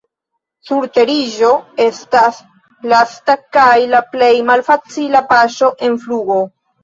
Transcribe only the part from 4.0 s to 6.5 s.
plej malfacila paŝo en flugo.